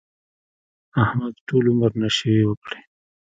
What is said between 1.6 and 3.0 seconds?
عمر نشې وکړې.